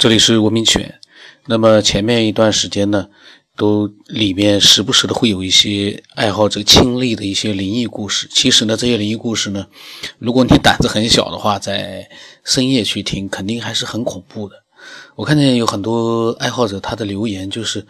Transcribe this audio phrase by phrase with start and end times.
[0.00, 0.98] 这里是文明犬。
[1.44, 3.10] 那么前面一段时间呢，
[3.54, 8.26] 都里面时不时的会有一些爱好者亲历的一些灵异故事。
[8.32, 9.66] 其实呢，这些灵异故事呢，
[10.18, 12.08] 如果你胆子很小的话，在
[12.44, 14.64] 深夜去听，肯定还是很恐怖的。
[15.16, 17.86] 我看见有很多爱好者他的留言就是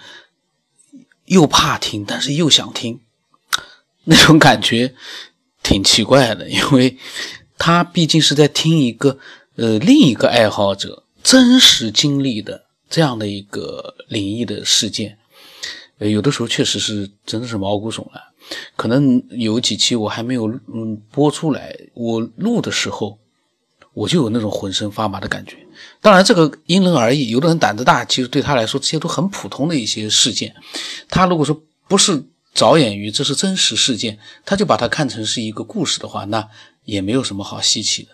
[1.27, 2.99] 又怕听，但是又想听，
[4.03, 4.93] 那种感觉
[5.63, 6.99] 挺奇怪的，因为
[7.57, 9.17] 他毕竟是在听一个
[9.55, 11.05] 呃另一个爱好者。
[11.23, 15.19] 真实经历的这样的一个灵异的事件，
[15.99, 18.23] 呃，有的时候确实是真的是毛骨悚然。
[18.75, 23.19] 可能有几期我还没有嗯播出来，我录的时候
[23.95, 25.57] 我就有那种浑身发麻的感觉。
[26.01, 30.55] 当然，这个因人而异，有的人胆子大，其实对他来说这些都很普通的一些事件。
[31.09, 36.49] 他如果说不是着眼于这是真实事件，他就把它看成是一个故事的话，那
[36.85, 38.09] 也没有什么好稀奇的。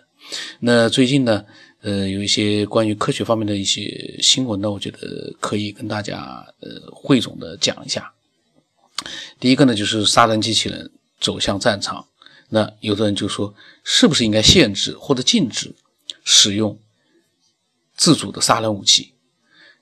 [0.61, 1.45] 那最近呢？
[1.87, 8.13] 呃，有一些关于科学方面的一些新闻呢，我觉得可以跟大家呃汇总的讲一下。
[9.39, 12.05] 第一个呢，就是杀人机器人走向战场，
[12.49, 15.73] 那有的人就说，是不是应该限制或者禁止
[16.25, 16.77] 使用
[17.97, 19.13] 自主的杀人武器？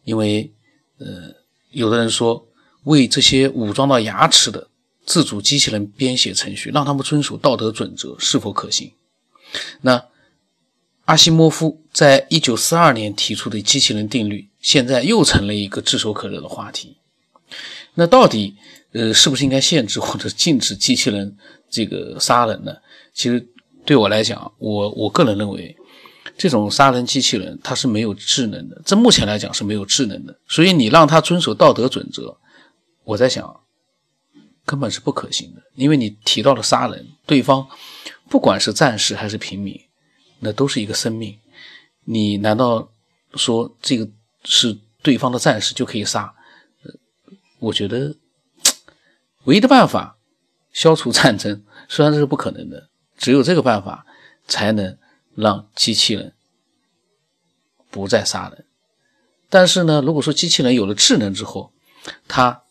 [0.05, 0.53] 因为
[0.99, 1.35] 呃，
[1.71, 2.47] 有的人说，
[2.83, 4.69] 为这些武装到牙齿的
[5.07, 8.93] 自主机器人编写程序，让他们遵守道德准则，是否可行？
[9.81, 10.05] 那？
[11.05, 16.97] 阿西莫夫在一九四二年提出的机器人定律，现在又成了一个炙手可热的话题。
[17.95, 18.57] 那到底，
[18.93, 21.37] 呃，是不是应该限制或者禁止机器人
[21.69, 22.75] 这个杀人呢？
[23.13, 23.47] 其实
[23.85, 25.77] 对我来讲，我我个人认为，
[26.39, 30.37] 这种杀人机器人它是没有智能的，这目前来讲是没有智能的。
[30.49, 32.37] 所以你让它遵守道德准则，
[33.05, 33.61] 我在想，
[34.65, 35.63] 根本是不可行的。
[35.77, 37.69] 因为你提到了杀人，对方
[38.29, 39.79] 不管是战士还是平民。
[40.45, 41.39] 那都是一个生命，
[42.05, 42.93] 你难道
[43.35, 44.09] 说这个
[44.45, 46.35] 是对方的战士就可以杀？
[47.59, 48.15] 我觉得
[49.45, 50.19] 唯一的办法
[50.71, 54.07] 消除战争，虽然这是不可能的，只有这个办法
[54.47, 54.99] 才能
[55.35, 56.35] 让机器人
[57.91, 58.67] 不再杀人。
[59.49, 61.73] 但是呢，如果说机器人有了智能之后，
[62.29, 62.63] 它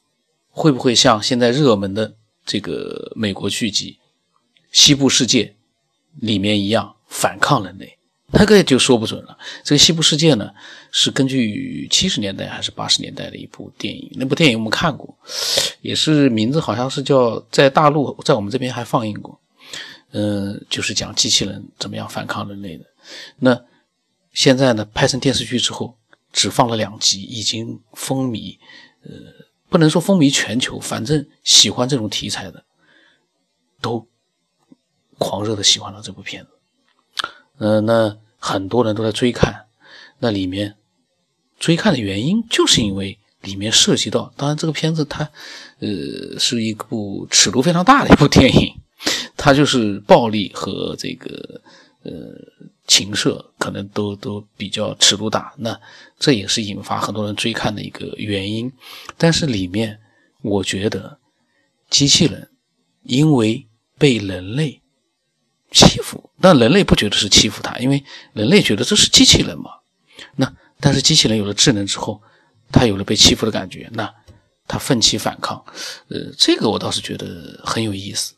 [0.50, 3.94] 会不会像现在热门的这个美国剧集
[4.72, 5.46] 《西部世界》
[6.20, 6.93] 里面一样？
[7.14, 7.96] 反抗人类，
[8.32, 9.38] 那个就说不准了。
[9.64, 10.50] 这个西部世界呢，
[10.92, 14.12] 是根据七十年代还是八十年代的一部电影。
[14.16, 15.16] 那部电影我们看过，
[15.82, 19.40] 也是名字好像是叫在大陆，在我们这边还放映过。
[20.12, 22.86] 嗯，就是讲机器人怎么样反抗人类的。
[23.38, 23.64] 那
[24.34, 25.96] 现在呢，拍成电视剧之后，
[26.32, 28.58] 只放了两集，已经风靡，
[29.04, 29.12] 呃，
[29.70, 32.66] 不能说风靡全球，反正喜欢这种题材的
[33.80, 34.08] 都
[35.20, 36.50] 狂热的喜欢了这部片子。
[37.60, 39.66] 嗯，那很多人都在追看，
[40.20, 40.76] 那里面
[41.60, 45.30] 追看的原因就是因为里面涉及到，当然这个片子它，
[45.80, 48.74] 呃，是一部尺度非常大的一部电影，
[49.38, 51.62] 它就是暴力和这个
[52.02, 52.12] 呃
[52.88, 55.80] 情色可能都都比较尺度大，那
[56.20, 58.70] 这也是引发很多人追看的一个原因。
[59.18, 60.00] 但是里面
[60.42, 61.18] 我觉得
[61.90, 62.50] 机器人
[63.04, 64.82] 因为被人类。
[65.74, 68.04] 欺负，但人类不觉得是欺负他，因为
[68.34, 69.72] 人类觉得这是机器人嘛。
[70.36, 72.22] 那但是机器人有了智能之后，
[72.72, 74.14] 他有了被欺负的感觉，那
[74.68, 75.66] 他奋起反抗。
[76.10, 78.36] 呃，这个我倒是觉得很有意思。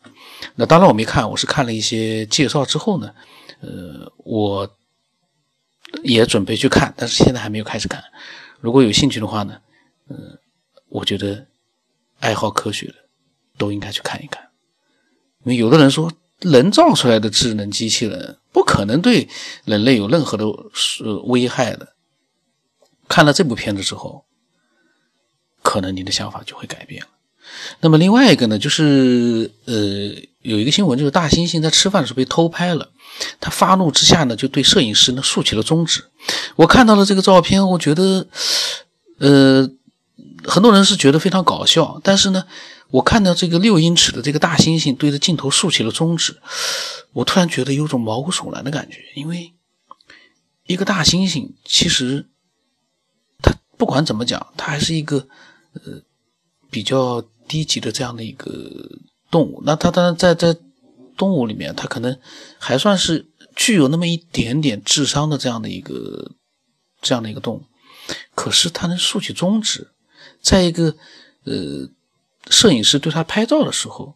[0.55, 3.13] 那当然我没看，我是看了一些介绍之后呢，
[3.59, 4.77] 呃，我
[6.03, 8.01] 也准备去看，但是现在还没有开始看。
[8.61, 9.59] 如果有兴趣的话呢，
[10.07, 10.15] 呃，
[10.87, 11.45] 我觉得
[12.21, 12.95] 爱好科学的
[13.57, 14.41] 都应该去看一看，
[15.43, 16.09] 因为有的人说。
[16.45, 19.27] 人造出来的智能机器人不可能对
[19.65, 21.93] 人类有任何的呃危害的。
[23.07, 24.25] 看了这部片子之后，
[25.63, 27.07] 可能你的想法就会改变了。
[27.81, 29.73] 那么另外一个呢，就是呃
[30.41, 32.91] 有一个新闻，就是大猩猩在吃饭的时候被偷拍了，
[33.39, 36.03] 他发怒之下呢，就对摄影师呢竖起了中指。
[36.55, 38.27] 我看到了这个照片，我觉得
[39.19, 39.69] 呃
[40.43, 42.45] 很多人是觉得非常搞笑，但是呢。
[42.95, 46.39] 我看到这个六英尺的这个大猩猩对着镜头竖起了中指，
[47.11, 48.99] 我突然觉得有种毛骨悚然的感觉。
[49.15, 49.53] 因为
[50.65, 52.29] 一个大猩猩其实
[53.41, 55.27] 它不管怎么讲，它还是一个
[55.73, 56.01] 呃
[56.71, 58.89] 比较低级的这样的一个
[59.29, 59.61] 动物。
[59.65, 60.55] 那它当然在在
[61.17, 62.17] 动物里面，它可能
[62.57, 63.27] 还算是
[63.57, 66.31] 具有那么一点点智商的这样的一个
[67.01, 67.63] 这样的一个动物。
[68.33, 69.89] 可是它能竖起中指，
[70.39, 70.95] 在一个
[71.43, 71.89] 呃。
[72.49, 74.15] 摄影师对他拍照的时候，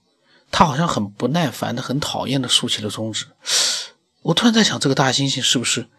[0.52, 3.28] 他好像很不耐烦的、很讨厌的竖起了中指。
[4.22, 5.90] 我突然在想，这个大猩猩是不是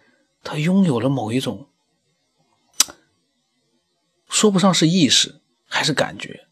[0.45, 1.69] 他拥有了某一种
[4.29, 6.47] 说不上是意识还是感觉，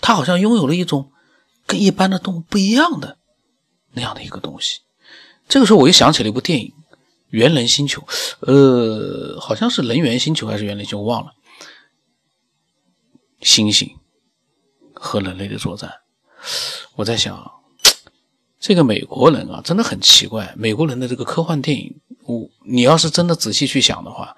[0.00, 1.12] 他好像拥有了一种
[1.66, 3.18] 跟一般的动物不一样的
[3.92, 4.80] 那样的一个东西。
[5.48, 6.74] 这个时候我又想起了一部电影
[7.28, 8.02] 《猿人星球》，
[8.40, 11.32] 呃，好像是人猿星球还是猿人星球，我忘了。
[13.40, 13.94] 猩猩
[14.98, 15.92] 和人类的作战，
[16.94, 17.52] 我在想，
[18.58, 20.54] 这个美国人啊，真的很奇怪。
[20.56, 24.34] 美国人的这个科幻电影，我你要是真的仔细去想的话，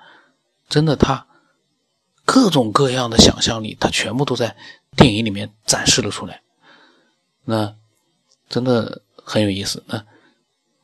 [0.68, 1.26] 真的他
[2.24, 4.56] 各种各样的想象力，他全部都在
[4.96, 6.42] 电影里面展示了出来。
[7.44, 7.76] 那
[8.48, 9.84] 真的很有意思。
[9.86, 10.04] 那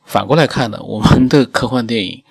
[0.05, 2.23] 反过来看呢，我们的科幻电影。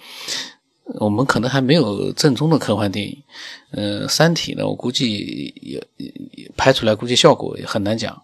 [1.00, 3.22] 我们可能还没有正宗的科幻电影，
[3.70, 8.22] 呃，《三体》呢，我估计也也拍出来，估计效果也很难讲。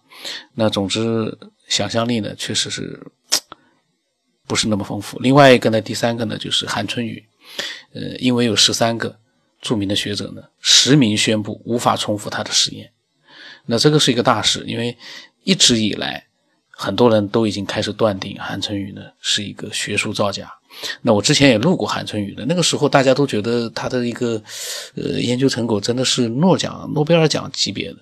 [0.54, 1.36] 那总之，
[1.68, 3.00] 想象力呢，确实是
[4.46, 5.18] 不是那么丰富。
[5.20, 7.24] 另外一个呢，第三个呢，就是韩春雨，
[7.94, 9.18] 呃，因为有十三个
[9.60, 12.92] 著名的学者呢，实名宣布无法重复他的实验。
[13.66, 14.96] 那这个是一个大事，因为
[15.44, 16.26] 一直以来，
[16.81, 20.50] 很多人都已经开始断定韩春雨呢是一个学术造假。
[21.03, 24.41] 那我之前也录过韩春雨的，那个时候大家都觉得他的一个
[24.94, 27.97] 呃研究成果真的是诺奖、诺贝尔奖级别的。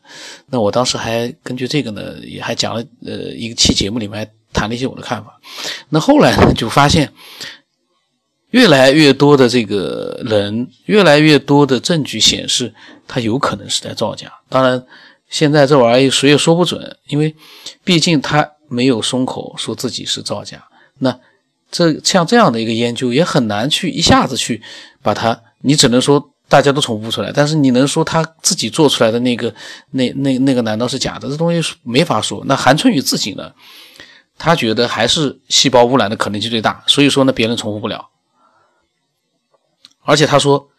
[0.47, 5.41] 那我当时还根据这个呢，也还讲了呃一期节目里面还谈了一些我的看法。
[5.89, 7.13] 那后来呢，就发现
[8.51, 12.73] 越来越多的这个人，越来越多的证据显示
[13.09, 14.33] 他有可能是在造假。
[14.49, 14.85] 当然，
[15.29, 17.35] 现在这玩意儿谁也说不准，因为
[17.83, 20.69] 毕竟他没有松口说自己是造假。
[20.99, 21.19] 那
[21.71, 24.63] 这像这样的一个研究也很难去一下子去
[25.03, 29.55] 把它，你只能说大家都重复出来，但是你能说他自己做出来的那个
[29.91, 31.29] 那那那个难道是假的？
[31.29, 32.43] 这东西没法说。
[32.47, 33.53] 那韩春雨自己呢，
[34.39, 38.09] 他觉得还是细胞污染的可能性最大，所以说呢别人重复不了。
[40.01, 40.71] 而且他说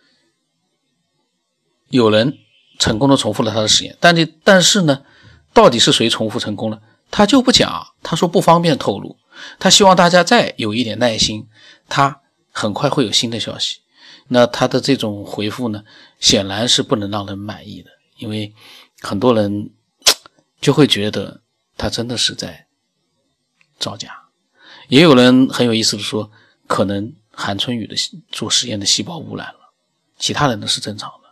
[1.89, 2.39] 有人
[2.79, 5.03] 成功的重复了他的实验，但这但是呢，
[5.53, 9.17] 到底是谁重复成功了，他就不讲，他说不方便透露。
[9.57, 11.47] 他希望大家再有一点耐心，
[11.87, 12.21] 他
[12.51, 13.79] 很快会有新的消息。
[14.27, 15.83] 那他的这种回复呢，
[16.19, 18.53] 显然是不能让人满意的，因为
[19.01, 19.71] 很多人
[20.61, 21.41] 就会觉得
[21.77, 22.67] 他真的是在
[23.79, 24.27] 造假。
[24.87, 26.29] 也有人很有意思的说，
[26.67, 27.95] 可能韩春雨的
[28.29, 29.73] 做实验的细胞污染了，
[30.17, 31.29] 其他人呢是正常的。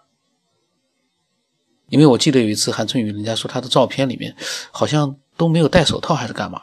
[1.90, 4.36] 因为我记得有一次韩春雨，人家说他的照片里面
[4.72, 6.62] 好像都没有戴手套，还是干嘛？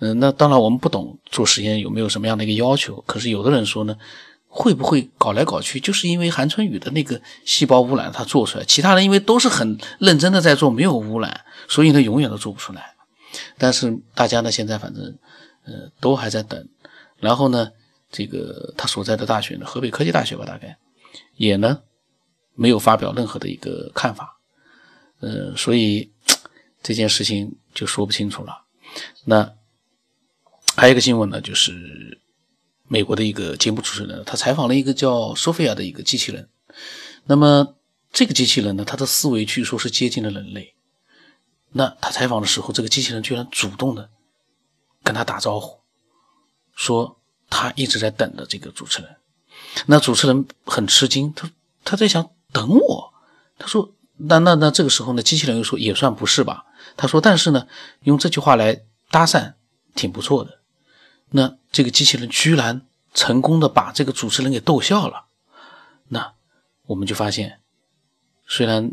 [0.00, 3.02] 嗯，那当然，我们不懂做实验有没有什么样的一个要求。
[3.06, 3.96] 可是有的人说呢，
[4.48, 12.94] 会不会搞来搞去，就是因为韩春雨的那个细胞污染他做出来，其他人因为都是很认真的在做，没有污染，所以呢永远都做不出来。
[13.56, 15.04] 但是大家呢现在反正
[15.64, 16.68] 呃都还在等。
[17.20, 17.70] 然后呢，
[18.10, 20.76] 这个他所在的大学呢，河北科技大学吧，大概
[21.36, 21.78] 也呢
[22.56, 24.40] 没有发表任何的一个看法。
[25.20, 26.10] 呃，所以
[26.82, 28.64] 这件事情就说不清楚了。
[29.24, 29.54] 那。
[30.74, 32.18] 还有一个新闻呢，就是
[32.88, 36.48] 美国的一个节目主持人，他采访了一个叫索菲亚的一个机器人。
[37.24, 37.76] 那么
[38.10, 40.74] 这个机器人呢，它的思维据说是接近了人类。
[41.72, 44.08] 那他采访的时候，这个机器人居然主动的
[45.02, 45.80] 跟他打招呼，
[46.74, 47.20] 说
[47.50, 49.16] 他一直在等着这个主持人。
[49.84, 51.50] 那主持人很吃惊，他
[51.84, 53.12] 他在想等我。
[53.58, 56.64] 他说那那那这个时候呢，机器人又说也算不是吧。
[56.96, 57.66] 他说但是呢，
[58.02, 59.54] 用这句话来搭讪
[59.94, 60.60] 挺不错的。
[61.30, 65.26] 那这个机器人居然成功的把这个主持人给逗笑了，
[66.08, 66.34] 那
[66.86, 67.60] 我们就发现，
[68.46, 68.92] 虽然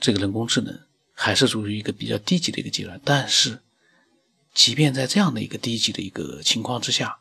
[0.00, 0.80] 这个人工智能
[1.14, 3.60] 还是处于一个比较低级的一个阶段，但是，
[4.54, 7.18] 即便在这样的一个低级的一个情况之下，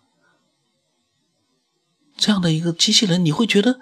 [2.18, 3.80] 这样的一个机器人，你会觉得，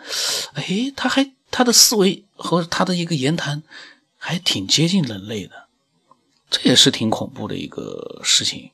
[0.53, 3.63] 哎，他还他的思维和他的一个言谈
[4.17, 5.67] 还挺接近人类的，
[6.49, 8.71] 这也是挺恐怖的一个事情。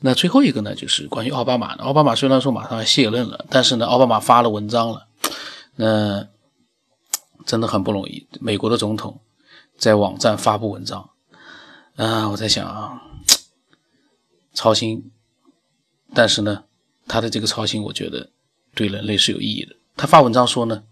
[0.00, 1.84] 那最后一个呢，就是关于奥巴马的。
[1.84, 5.06] 奥巴马虽然说马上要卸任了，但是呢，奥巴马发了文章了，
[5.76, 6.28] 那
[7.46, 8.26] 真的很不容易。
[8.40, 9.20] 美国的总统
[9.78, 11.10] 在网站发布文章，
[11.96, 13.00] 啊，我在想啊，
[14.52, 15.10] 操心，
[16.12, 16.64] 但是呢，
[17.06, 18.30] 他的这个操心，我觉得
[18.74, 19.74] 对人类是有意义的。
[19.96, 20.82] 他发文章说呢，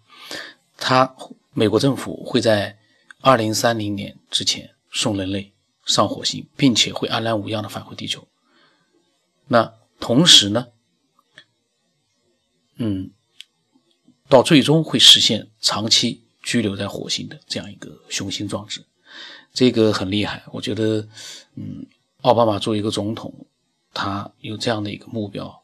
[0.76, 1.14] 他
[1.52, 2.78] 美国政府会在
[3.20, 5.52] 二零三零年之前送人类
[5.90, 8.28] 上火星，并且会安然无恙的返回地球。
[9.49, 10.68] 那同时呢，
[12.76, 13.11] 嗯，
[14.28, 18.87] 到最终会实现长期居留在火星的这样一个雄心壮志，
[19.52, 20.44] 这个很厉害。
[20.52, 21.09] 我觉得，
[21.56, 21.85] 嗯，
[22.20, 23.35] 奥巴马作为一个总统，
[23.92, 25.61] 他有这样的一个目标，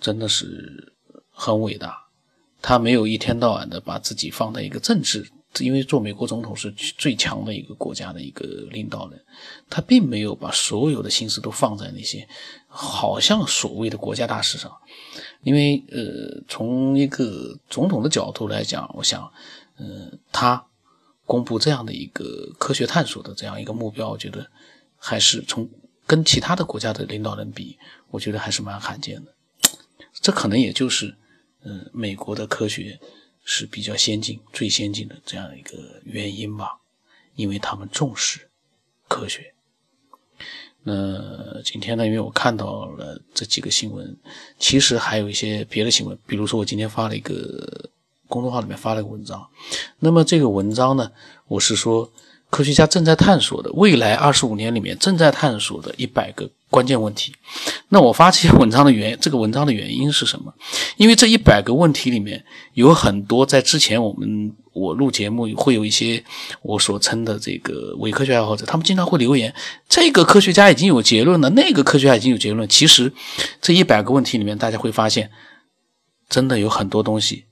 [0.00, 0.92] 真的是
[1.30, 2.08] 很伟大。
[2.60, 5.30] 他没有一天到晚的把自己放在一个政治
[5.60, 9.24] 因为做美国总统是最强的一个国家的一个领导人，
[9.70, 12.26] 他并没有把所有的心思都放在那些
[12.66, 14.72] 好像所谓的国家大事上。
[15.42, 19.30] 因为呃，从一个总统的角度来讲，我想，
[19.76, 20.66] 呃，他
[21.24, 24.44] 公布这样的一个科学探索的这样一个目标，我觉得
[24.96, 25.68] 还是从
[26.06, 27.78] 跟其他的国家的领导人比，
[28.10, 29.34] 我觉得还是蛮罕见的。
[30.12, 31.14] 这可能也就是，
[31.62, 32.98] 嗯，美国的科学。
[33.44, 36.78] 是比较先进、最先进的这样一个原因吧，
[37.36, 38.48] 因为他们重视
[39.06, 39.54] 科学。
[40.82, 44.16] 那今天呢，因为我看到了这几个新闻，
[44.58, 47.90] 其实还有一些别的新闻，比如说我今天发了一个
[48.26, 49.48] 公众号里面发了一个文章，
[50.00, 51.12] 那么这个文章呢，
[51.46, 52.10] 我是说。
[52.50, 57.34] 科学家正在探索的未来二十五年里面正在探索的一百个关键问题。
[57.88, 60.54] 那我发这些文章的原这个文章的原因是什么？
[60.96, 66.22] 因为这一百个问题里面有很多在之前我们我录节目会有一些
[66.62, 69.54] 我所称的这个伪科学爱好者，他们经常会留言：
[69.88, 72.68] 这个科学家已经有结论了，那个科学家已经有结论。
[72.68, 73.12] 其实
[73.60, 75.30] 这一百个问题里面，大家会发现，
[76.28, 77.44] 真的有很多东西。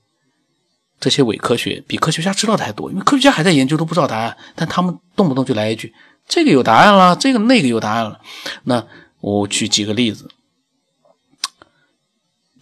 [1.00, 5.92] 这些伪科学比科学家知道的还多，因为科学家还在研究，都不知道答案，但他们动不动就来一句
[6.28, 8.20] ：“这个有答案了，这个那个有答案了。”
[8.64, 8.87] 那
[9.20, 10.28] 我举几个例子。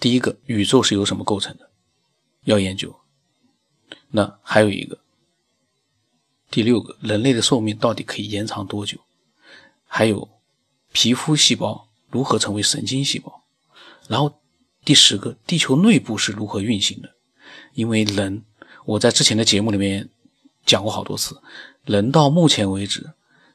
[0.01, 1.71] 第一个，宇宙是由什么构成的？
[2.45, 2.97] 要研究。
[4.09, 4.99] 那还有一个，
[6.51, 8.99] 第六个，人类的寿命到底可以延长多久？
[9.87, 10.29] 还有，
[10.91, 13.45] 皮肤细胞如何成为神经细胞？
[14.09, 14.41] 然后
[14.85, 17.15] 第十个，地球内部是如何运行的？
[17.75, 18.43] 因为人，
[18.87, 20.09] 我在之前的节目里面
[20.65, 21.41] 讲过好多次，
[21.85, 23.13] 人到目前为止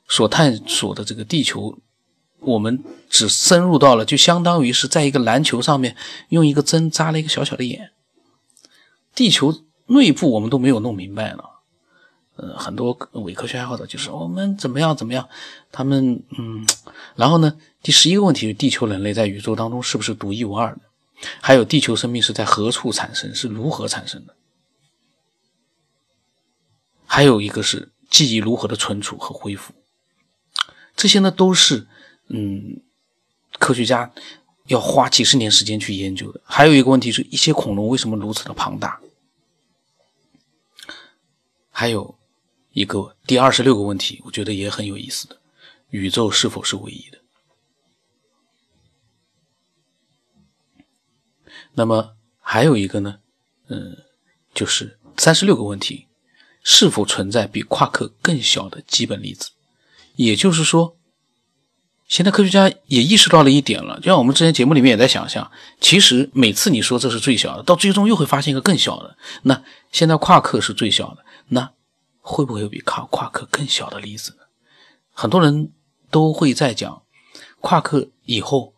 [0.08, 1.78] 所探索的这个地球，
[2.46, 5.96] 我们只深入到了，就相当于是在一个篮球上面
[6.30, 7.92] 用一个针扎了一个小小的眼，
[9.14, 11.44] 地球内部我们都没有弄明白呢。
[12.38, 15.30] 呃，很多伪科学爱好者就是我们怎么样怎么样，
[15.72, 16.68] 他们嗯，
[17.16, 20.82] 然后呢，第十一个问题是地球人类在宇宙当中是不是独一无二的？
[21.40, 24.36] 还有地球生命是在何处产生，是如何产生的？
[27.06, 29.74] 还有一个是记忆如何的存储和恢复，
[30.98, 31.88] 这些呢都是
[32.28, 32.82] 嗯
[33.60, 34.12] 科学家
[34.68, 36.42] 要花几十年时间去研究的。
[36.44, 39.00] 还有一个问题是一些恐龙为什么如此的庞大？
[41.70, 42.18] 还有
[42.72, 45.40] 一个第二十六个问题，我觉得也很有意思的：
[45.90, 47.20] 宇宙是否是唯一的？
[51.74, 53.20] 那么还有一个呢，
[53.68, 54.04] 嗯，
[54.54, 56.08] 就是三十六个问题，
[56.64, 59.52] 是否存在比夸克更小的基本粒子？
[60.16, 60.98] 也就是说，
[62.08, 69.18] 现在科学家也意识到了一点了，就像我们之前节目里面也在想象，其实每次你说这是最小的，到最终又会发现一个更小的。
[69.44, 71.72] 那现在夸克是最小的，那
[72.20, 74.44] 会不会有比夸夸克更小的粒子呢？
[75.12, 75.72] 很多人
[76.12, 77.04] 都会在讲，
[77.60, 78.76] 夸克以后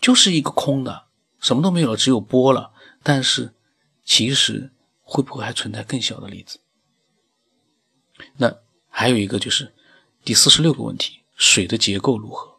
[0.00, 1.06] 就是一个空的。
[1.38, 2.72] 什么都没有了，只有波了。
[3.02, 3.54] 但是，
[4.04, 6.58] 其实会不会还存在更小的粒子？
[8.38, 8.52] 那
[8.88, 9.74] 还有一个就是
[10.24, 12.55] 第四十六个问题：水的结构如何？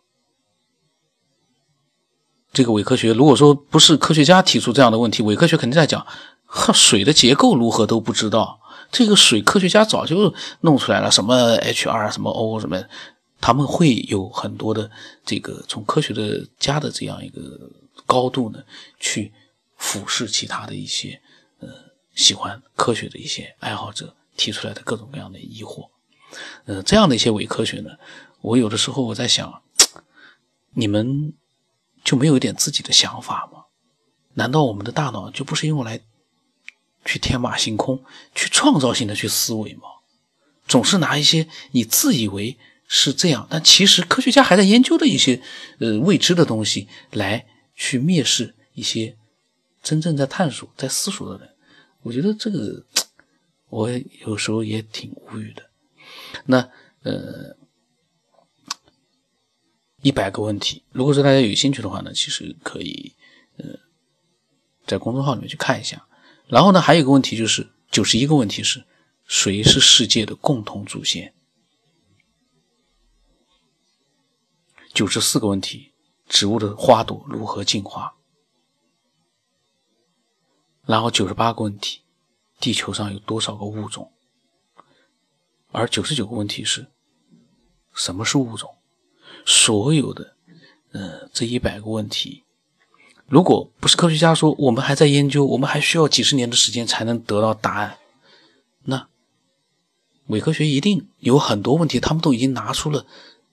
[2.57, 6.03] 这个伪科学，如果说不是科学家提出这样的问题，伪科学肯定在讲：
[6.47, 8.59] 呵，水的结构如何都不知道。
[8.91, 12.83] 这个水，科学家早就弄出来了，什么 H2，什么 O，什么，
[13.39, 14.89] 他们会有很多的
[15.23, 17.69] 这个从科学的家的这样一个。
[18.05, 18.59] 高度呢，
[19.01, 19.33] 去
[19.75, 21.19] 俯视其他的一些
[21.59, 21.67] 呃
[22.15, 25.89] 喜欢科学的一些爱好者提出来的各种各样的疑惑，
[26.67, 27.89] 呃，这样的一些伪科学呢，
[28.39, 29.61] 我有的时候我在想，
[30.75, 31.33] 你们
[32.07, 33.65] 就没有一点自己的想法吗？
[34.35, 35.99] 难道我们的大脑就不是用来
[37.03, 39.83] 去天马行空、去创造性的去思维吗？
[40.67, 45.41] 总是拿一些你自以为是这样，但其实科学家还在研究的一些
[45.79, 47.45] 呃未知的东西来。
[47.79, 49.15] 去蔑视一些
[49.83, 51.53] 真正在探索、在思索的人，
[52.01, 52.83] 我觉得这个
[53.69, 53.87] 我
[54.25, 55.61] 有时候也挺无语的。
[56.45, 56.57] 那
[57.03, 57.55] 呃，
[60.07, 63.13] 一百个问题，如果说大家有兴趣的话呢，其实可以
[63.57, 63.65] 呃
[64.85, 66.07] 在公众号里面去看一下。
[66.47, 68.85] 然后呢，还有一个问题就是九十一个问题是
[69.25, 71.33] 谁是世界的共同祖先？
[74.93, 75.91] 九十四个问题。
[76.29, 78.13] 植物的花朵如何进化？
[80.85, 82.01] 然后九十八个问题，
[82.59, 84.11] 地球上有多少个物种？
[85.71, 86.91] 而九十九个问题是，
[87.93, 88.76] 什么是物种？
[89.49, 90.35] 所有的，
[90.91, 92.43] 呃，这一百个问题，
[93.27, 97.97] 如果不是科学家说我们还在研究，我们还需要几十年的时间才能得到答案，
[98.83, 99.07] 那
[100.25, 103.05] 伪科学一定有很多问题，他们都已经拿出了，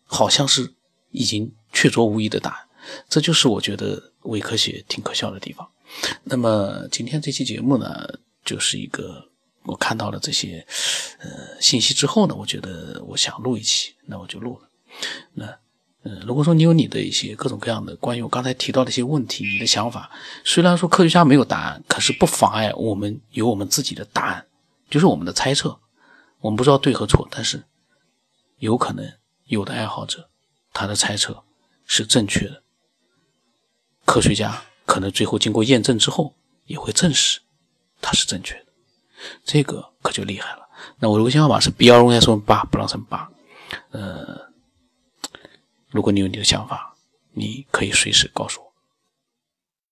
[0.05, 0.75] 好像是
[1.13, 2.69] 已经确凿无疑的答案。
[3.09, 5.71] 这就是我觉得伪科学挺可笑的地方。
[6.25, 9.31] 那么今天这期节目呢，就是一个
[9.63, 10.67] 我看到了这些
[11.21, 14.69] 呃信息之后呢，我觉得我想录一期，那我就录了。
[15.35, 15.57] 那
[16.05, 20.11] 嗯，如果说你有你的一些各种各样的关于我刚才提到的一些问题，你的想法，
[20.45, 24.47] 虽然说科学家没有答案，可是不妨碍我们有我们自己的答案，
[24.91, 25.81] 就是我们的猜测。
[26.41, 27.65] 我们不知道对和错，但是
[28.59, 29.11] 有可能
[29.47, 30.29] 有的爱好者
[30.75, 31.43] 他的猜测
[31.87, 32.63] 是正确的。
[34.05, 36.35] 科学家可能最后经过验证之后
[36.67, 37.41] 也会证实
[38.03, 38.67] 它是正确的，
[39.43, 40.69] 这个可就厉害了。
[40.99, 43.31] 那我的微信号码是 B 二 O S 八不让乘八，
[43.93, 44.53] 呃，
[45.95, 46.97] 如果你有你的想法，
[47.35, 48.74] 你可以随时告诉我。